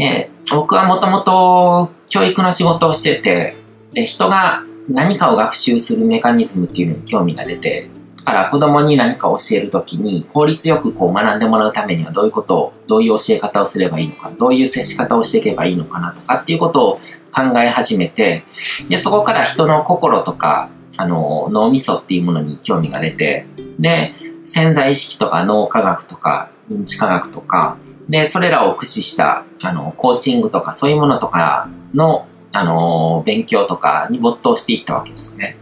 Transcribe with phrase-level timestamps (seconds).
[0.00, 3.54] で、僕はもともと教育の仕事をしてて、
[3.92, 18.44] で、人が何かを学習するメカニズムっていうのに興味が出て、だから子供に何か教えるときに効率よくこう学んでもらうためにはどういうことを、どういう教え方をすればいいのか、どういう接し方をしていけばいいのかなとかっていうことを考え始めて、
[18.88, 23.44] で、そこから人の心とか、あの、脳みそっていうものに興味が出て、
[23.78, 24.14] で、
[24.46, 27.76] 潜在意識とか脳科学とか認知科学とか、
[28.08, 35.56] で、それらを駆使した、あの、コーチングとかそういうものとかの、あの、勉強とかに没頭していったわけですね。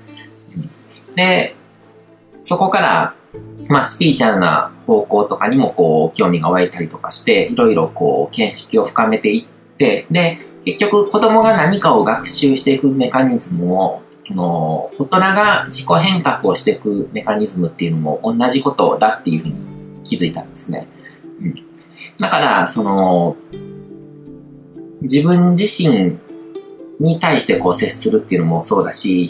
[1.15, 1.55] で、
[2.41, 3.15] そこから、
[3.69, 19.55] まあ、スピーチャルな方向とかにも、こう、興味が湧いたりとかして、いろいろ、こう、見識を深めていって、で、結局、子供が何かを学習していくメカニズムを、の大人が自己変革をしていくメカニズムっていうのも同じことだっていうふうに
[20.05, 20.87] 気づいたんですね。
[21.41, 21.55] うん、
[22.19, 23.37] だから、その、
[25.02, 26.18] 自分自身
[27.00, 29.28] に対してこう接するっていうのもそうだし、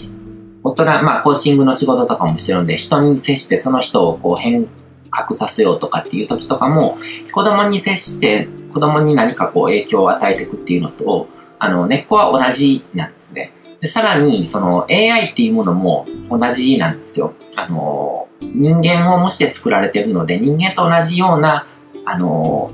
[0.63, 4.67] 大人、まあコーチングの仕事とかもしてるんで、人に接してその人をこう変
[5.11, 6.99] 革させようとかっていう時とかも、
[7.33, 13.53] 子供に接して子供に何かこう影響を与えていくっていうのと、あの、根っこは同じなんですね。
[13.81, 17.35] で、さらに、その AI っていうものも同じなんですよ。
[17.57, 21.67] あの、人間を模して作られてるので、人間と同じような、
[22.05, 22.71] あの、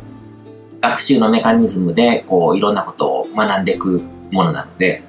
[0.90, 5.02] 学習のメカニズムで、こう、いろんなことを学んでいくものなので、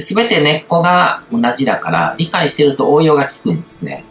[0.00, 4.04] す、べ、て根っこが同じだから、理解してると応用が効くんですね。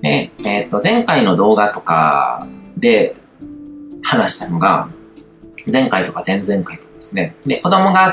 [0.00, 3.16] で、えっ、と、前回の動画とかで
[4.02, 4.88] 話したのが、
[5.70, 7.34] 前回とか前々回とかですね。
[7.44, 8.10] で、子供が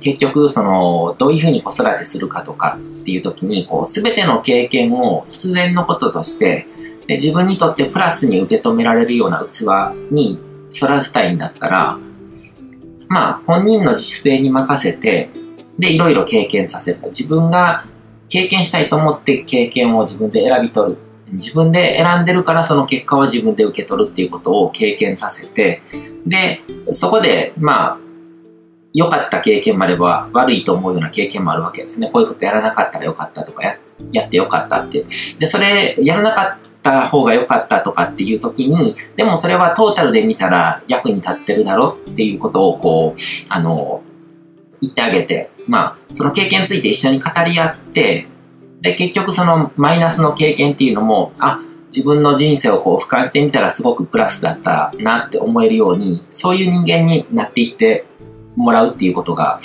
[0.00, 6.66] 結局、その、どういうふうに子育てするかとかっていう時に、こう、すべての経験を必然のこととして、
[7.08, 9.64] で自分にとってプラスに受け止められるような器
[10.12, 10.38] に
[10.72, 11.98] 育てたいんだったら、
[13.08, 15.30] まあ、本人の自主性に任せて、
[15.78, 16.98] で、いろいろ経験させる。
[17.06, 17.84] 自分が
[18.28, 20.98] 経験したいと思って経験を自分で選び取る。
[21.32, 25.82] 自分で選んでるからその結果は自分で受け取るっていうことを経験させて、
[26.26, 26.60] で、
[26.92, 27.98] そこで、まあ、
[28.94, 32.10] 良かった経験もあれば悪いと思うような経験もあるわけですね。
[32.10, 33.78] こういうことやらなかったらよかったとかや、
[34.12, 35.04] やってよかったって。
[35.38, 44.02] で、それ、やらなかった方が良かったとかっていう時に、でもそれはトータルで見たら役に立ってるだろっていうことをこう、あの、
[44.80, 48.26] 言ってあげて、まあ、その経験について一緒に語り合って、
[48.80, 58.06] で、結局そのマイナスの経験っていうのも、あ、自分の人生をこう俯瞰してみたらすごくプラスだったなって思えるように、そういう人間になっていって
[58.56, 59.60] もらうっていうことが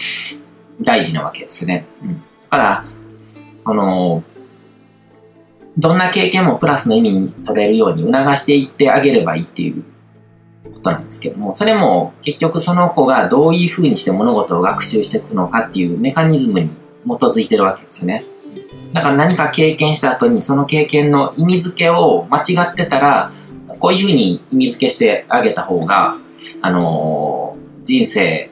[0.82, 1.86] 大事なわけですね。
[2.02, 2.24] うん。
[2.42, 2.86] だから、
[3.66, 4.24] あの、
[5.78, 9.84] どんな経験もプラスの意味に取れるように促していってあげればいいっていう
[10.72, 18.26] ことなんですけども、それも結局その子がどういうふうにして物事を学習していくのかっていうメカニズムに基づいてるわけですよね。
[18.94, 23.32] だから何か経験した後にその経験の意味付けを間違ってたら、
[23.80, 26.18] こういうふうに意味付けしてあげた方が、
[26.62, 28.52] あのー、人生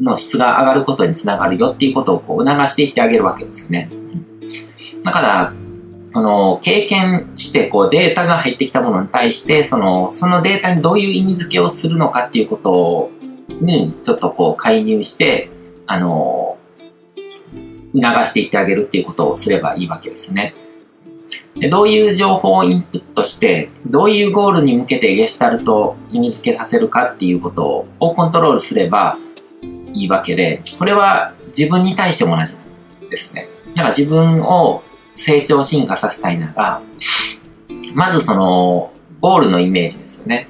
[0.00, 3.90] の質が上がることにつながるよっていうことをこう促していってあげるわけですよね。
[5.02, 5.52] だから、
[6.12, 13.10] この経験してこうデータが入ってきたものに対して、その、そのデータにどういう意味付けをするのかっていうこと
[13.60, 15.50] にちょっとこう介入して、
[15.86, 16.58] あの、
[17.94, 20.54] 促していってあげるっていうことをすればいいわけですね。
[21.56, 29.18] でどういう情報をインプットして、どういうゴールに向けてゲシュタルト意味付けさせるかっていうことをコントロールすれば
[29.92, 32.56] いいわけで、これは自分に対しても同じ
[33.10, 33.48] ですね。
[33.74, 34.82] だから自分を
[35.20, 36.82] 成長進化させたいなら、
[37.94, 40.48] まずその、ゴールのイメージですよね。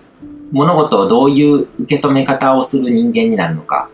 [0.53, 3.91] 物事をどういう受け止め方をする人間になるのか。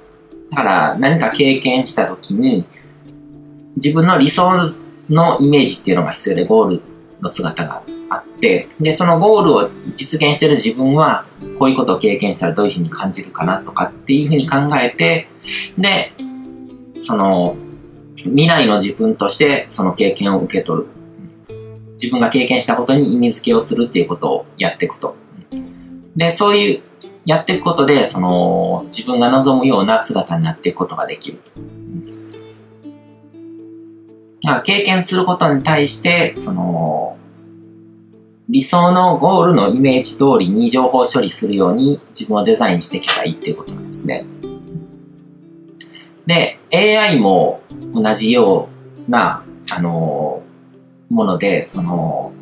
[0.51, 2.67] だから何か経験した時に、
[3.77, 4.53] 自分の理想
[5.09, 6.83] のイメージっていうのが必要で、ゴール
[7.23, 11.25] の姿があって、で、そのゴールを実現してる自分は、
[11.59, 15.29] こういうことを経験したらどういうふうに感じるかなとかっていうふうに考えて、
[15.79, 16.13] で、
[16.99, 17.57] その、
[18.27, 20.89] 未来の自分としてその経験を受け取る。
[21.93, 25.17] 自分が経験したことに意味付けをするっていうことをやっていくと。
[26.15, 26.83] で、そういう、
[27.25, 31.41] やっていくことで、その、自分が望むような姿になっていくことができる。
[34.43, 37.17] まあ、経験することに対して、その、
[38.49, 44.25] 理想のゴールのイメージ通りに情報処理するように自分をデザインしていけばいいっていうことなんですね。
[46.27, 47.61] で、AI も
[48.03, 48.69] 同じよ
[49.09, 49.43] うな、
[49.75, 50.43] あの、
[51.09, 52.33] もので、その、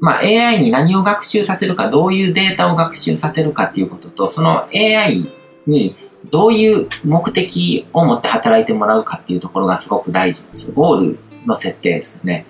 [0.00, 5.30] まあ、AI に何を学習させるか、どういうデータを学習させるかっていうことと、その AI
[5.66, 5.96] に
[6.30, 10.72] どういう目的を持って働いてもらうかっていうところがすごく大事です。
[10.72, 12.46] ゴールの設定ですね。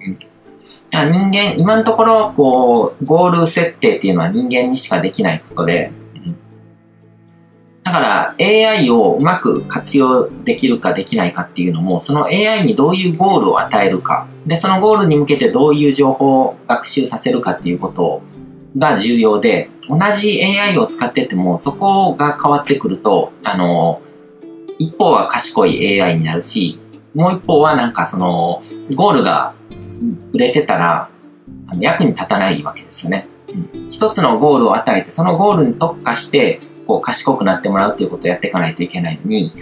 [0.00, 0.18] うん、
[1.10, 5.90] 人間、今のところ、こう、ゴール設定っていうのは人間にしかできないことで、
[7.86, 18.22] だから AI をうまく活用できるかできないかっていうのも、その AI にどういうゴールを与えるか、で、そのゴールに向けてどういう情報を学習させるかっていうこと
[18.76, 24.02] が重要で、同じ AI を使ってても、そこが変わってくると、あの、
[24.80, 26.80] 一方は賢い AI になるし、
[27.14, 28.64] もう一方はなんかその、
[28.96, 29.54] ゴールが
[30.32, 31.08] 売れてたら、
[31.78, 33.28] 役に立たないわけですよね。
[33.48, 39.52] うん、一つのゴールを与えて、そのゴールに特化して、こう賢くなってもらうっていうことをやっていかないといけないのに、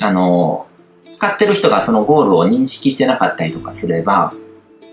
[0.00, 0.66] あの、
[1.10, 4.34] 使ってる人がそのゴールを認識してなかったりとかすれば、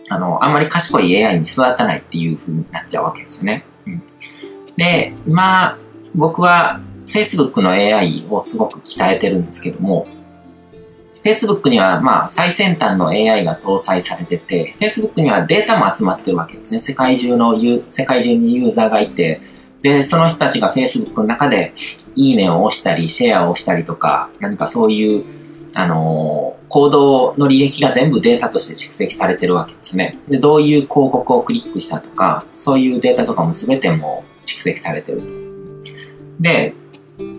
[0.09, 3.65] あの、あんまり賢い AI に育たないっていう風になっちゃうわけですよね。
[3.87, 4.03] うん、
[4.77, 5.77] で、今、
[6.13, 10.07] 僕は Facebook の AI をすごく鍛えてるんですけども、
[11.23, 16.79] Facebook にはまあ最先端の AI が搭載されてて、Facebook にはデータも集まってるわけですね。
[16.79, 17.55] 世界中の
[17.87, 19.41] 世界中にユーザーがいて、
[19.81, 21.73] で、その人たちが Facebook の中で、
[22.15, 25.25] いいねを押したり、シェアをしたりとか、何かそういう、
[25.73, 30.19] あのー、行動の履歴が全部データとして蓄積されてるわけですね。
[30.27, 35.33] で、どういう広告をクリックしたとか、そういうデータとかも全ても蓄積されてると。
[36.39, 36.73] で、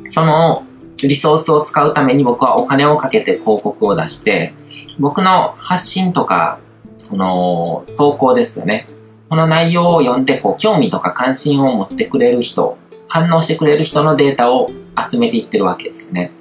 [0.04, 0.64] その
[1.08, 4.54] リソースを使うために僕はお金をかけて広告を出して、
[4.98, 6.58] 僕の発信とか、
[6.96, 8.88] その投稿ですよね。
[9.32, 12.76] この内容を読んで、こう、興味とか関心を持ってくれる人、
[13.08, 14.70] 反応してくれる人のデータを
[15.10, 16.32] 集めていってるわけですね。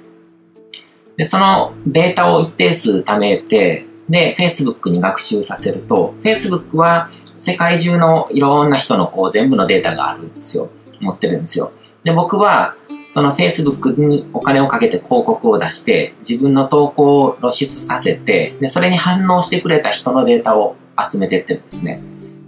[1.16, 7.08] で、そのデータを一定数貯めて、で、Facebook に学習させると、Facebook は
[7.38, 10.68] 世界中のいろんな人のこう全部のデータがあるんですよ。
[11.00, 11.72] 持ってるんですよ。
[12.04, 12.74] で、僕は
[13.08, 20.76] その Facebook にお金をかけて広告を出して、自分の投稿を露出させて、で、それに反応してくれた人のデータを
[21.10, 22.02] 集めていってるんですね。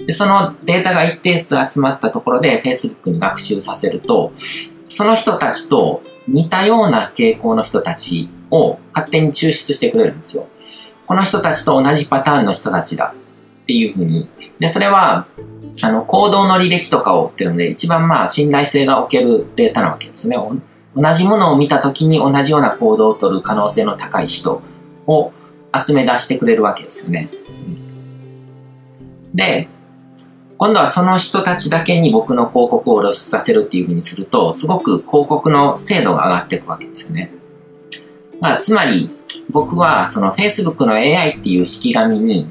[0.07, 4.33] で、そのデータが一定数集まったところで Facebook に学習させると、
[4.89, 10.47] その人たちと似たような傾向の人たちを勝手に抽出してくれるんですよ。
[11.07, 13.15] この人たちと同じパターンの人たちだ
[13.63, 14.29] っていうふうに。
[14.59, 15.27] で、それは、
[15.83, 20.37] あの、行動の履歴とかを追ってるので、一番まあ信頼性が置けるデータなわけですね。
[20.97, 24.63] 同じものを見たときに同じような行動をとる可能性の高い人
[25.07, 25.33] を
[25.75, 27.29] 集め出してくれるわけですよね。
[29.35, 29.69] で、
[30.57, 37.33] 今度はその人たちだけに僕の広告を露出させるっていうふうにすると、すごく広告の精度が上がっていくわけですよね。
[38.41, 39.11] まあ、つまり、
[39.51, 42.49] 僕はその Facebook の AI っていう式紙に、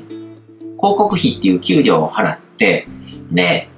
[0.77, 2.87] 広告費っていう給料を払って、
[3.31, 3.69] で、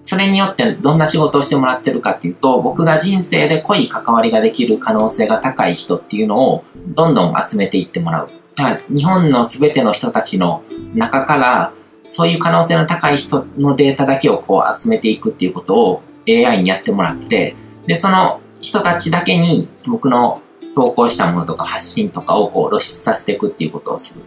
[0.00, 8.30] それによってどんな仕事をしてもらってるかっていうと、僕が人生で濃い関わりができる可能性が高い人っていうのをどんどん集めていってもらう。
[8.54, 10.62] だから日本の全ての人たちの
[10.94, 11.72] 中から
[12.14, 17.56] そういう可能性の高い人のデータだけをこう集めていくっていうことを AI にやってもらって、
[17.88, 20.40] で、その人たちだけに僕の
[20.76, 24.24] 投稿したものとか発信とかをこう露出させていくっていうことをする。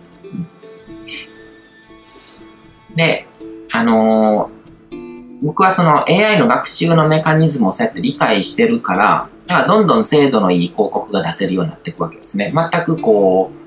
[2.94, 3.26] で、
[3.74, 12.54] あのー、僕はその AI の学習のメカニズムをそうやって理解してるから、だからどんどん精度のいい広告が出せるようになっていくわけですね。
[12.54, 13.58] 全くこう、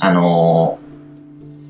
[0.00, 0.87] あのー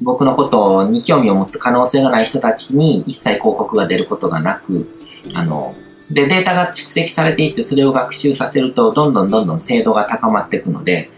[0.00, 4.86] 僕のことに興味を持つ可能性がない人たちに一切広告が出ることがなく、
[5.34, 5.74] あの、
[6.10, 11.10] で、データが蓄積されていってそれを学習させると、どんどんどんどん精度が高まっていくので、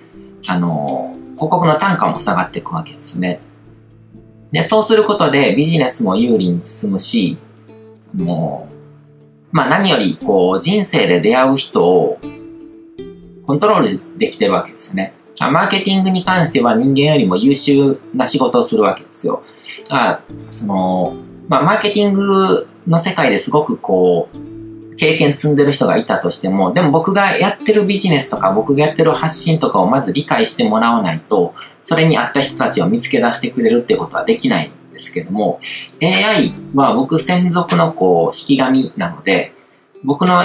[0.48, 3.40] あの、広告の単価も下がっていくわけですね。
[4.50, 7.38] で、そうすることでビジネスも有利に進むし、
[8.14, 8.68] も
[9.52, 12.18] う、まあ何より、こう、人生で出会う人を
[13.46, 15.12] コントロールできてるわけですね。
[15.48, 19.42] マーケティングに関しては人間よりも優秀な仕事をするわけですよ。
[19.88, 20.20] あ
[20.50, 21.16] その、
[21.48, 35.58] まあ、マーケティングの世界ですごくこう、経験積んでる人がいたとしても、でも僕がやってるビジネスとか僕がやってる発信とかをまず理解してもらわないと、それに合った人たちを見つけ出してくれるってことはできないんですけども、
[36.02, 39.54] AI は僕専属のこう、式紙なので、
[40.04, 40.44] 僕の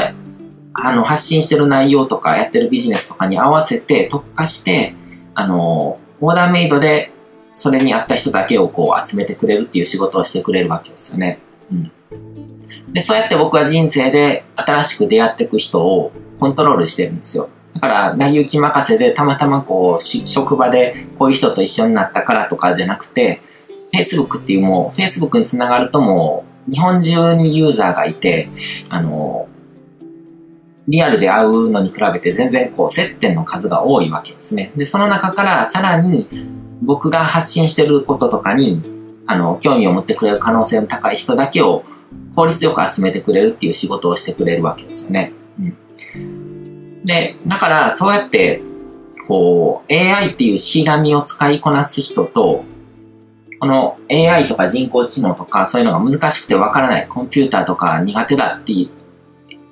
[0.78, 4.94] あの、発信してる内容とかやってるビジネスとかに合わせて特化して、
[5.34, 7.12] あの、オーダーメイドで
[7.56, 11.40] それに合った人だけをこう集めてくれるっていう仕事をしてくれるわけですよね。
[11.72, 11.92] うん。
[12.94, 17.50] で、そうやって僕は人生で新しく出会っていく人をコントロールしてるんですよ。
[17.74, 23.42] だから、成り行き任せでたまたまこう、職場でこういう人と一緒になったからとかじゃなくて、
[23.94, 28.50] Facebook っていうもう、Facebook につながるともう、日本中にユーザーがいて、
[28.90, 29.48] あの、
[30.88, 34.72] リアルで会うのに比べて全然こう接点の数が多いわけですね。
[34.76, 36.28] で、その中からさらに
[36.82, 38.84] 僕が発信してることとかに、
[39.26, 41.84] あの、興味を持ってくれる可能性の高い人だけを
[42.36, 45.32] 効率よく集めてくれるっていう仕事をしてくれるわけですよね。
[45.60, 47.04] うん。
[47.04, 48.62] で、だからそうやって、
[49.28, 52.64] こう、AI っていうしがみを使いこなす人と、
[53.60, 58.74] この AI とか人工知能とかそういうのが難しくてわからない、コンピューターとか苦手だって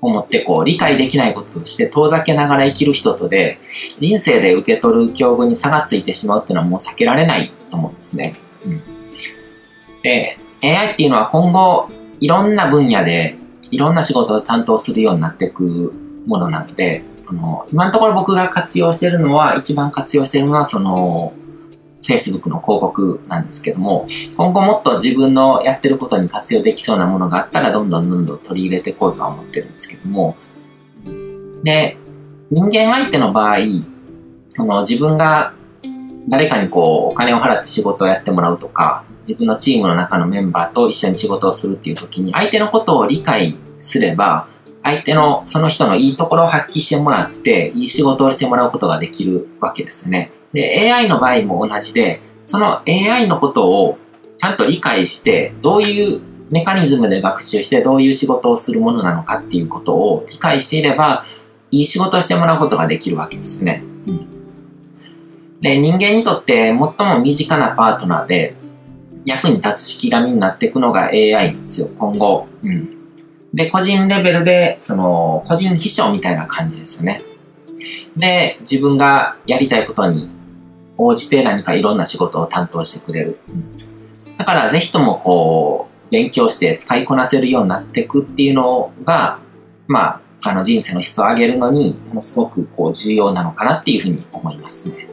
[0.08, 3.60] 思ってこう理解できないこととして遠ざけながら生きる人とで
[4.00, 8.36] 人生で受け取る境遇に差がついてしまうっていうのはもう避けられないと思うんですね。
[8.66, 8.82] うん、
[10.02, 13.36] で、AI っていうのは今後いろんな分野で
[13.72, 15.94] いろんな仕事を担当するようになっていく
[16.26, 21.34] ものなので、あの今のところ僕が活用してるのは、一番活用してるのはその
[22.04, 24.06] Facebook の広告なんですけども、
[24.36, 30.36] 今後もっと自分のやってることに活用できそうなものがあったら、どんどんどんどん取り入れていこうとは思ってるんですけども、
[31.64, 31.98] で、
[32.52, 33.58] 人間相手の場合、
[34.50, 35.54] その自分が
[36.28, 44.48] 誰かにこうお金を払って仕事をやってもらうとか、自分のチームの中のメンバーと一緒に仕事をするっていう時に、相手のことを理解すれば、
[44.84, 50.32] 相手のその人のいいところを発揮してもらって、いい仕事をしてもらうことができるわけですね。
[50.54, 53.98] で、AI の場合も同じで、その AI のことを
[54.38, 61.26] ちゃんと理解して、どういうメカニズムで学習してどういう仕事をするものなのかっていうことを理解していれば、
[61.72, 63.84] いい仕事をしてもらうことができるわけですね。
[64.06, 68.56] うん、で、人間にとって最も身近なパートナーで
[69.26, 72.48] 役に立つ式紙になっていくのが AI ですよ、今後。
[72.64, 72.90] うん。
[73.54, 77.24] で、個人レベルで、その、個人秘書みたいな感じですよね。
[78.18, 80.30] で、自分がやりたいことに
[81.06, 83.40] 応じて何かいろんな仕事を担当してくれる。
[84.38, 89.40] だからぜひともこう、勉強して使いこなせるようになっていくっていうのが、
[89.88, 95.08] まあ、あの人生の質を上げるのに、ものすごくこう重要なのかなっていうふうに思いますね。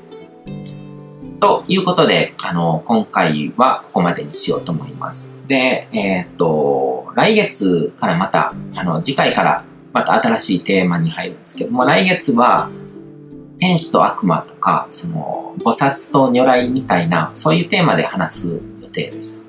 [1.40, 5.34] ということで、あの、今回はここまでにしようと思います。
[5.48, 12.68] で、えー、っと、来月からまた、あの、次回からまた新しいテーマに入るんですけども、来月は、
[13.60, 19.46] 天使と悪魔とか、その、菩薩と如来みたいな、そういうテーマで話す予定です。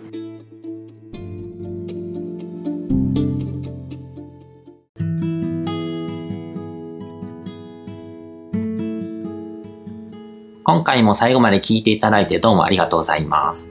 [10.64, 13.70] 今回も最後まで聞いていただいてどうもありがとうございます。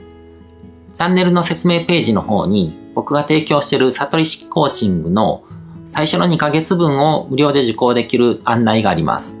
[0.95, 5.43] チャンネルの説明ページの方に僕が提供している悟り式コーチングの
[5.87, 9.40] 最初の2ヶ月分を無料で受講できる案内があります。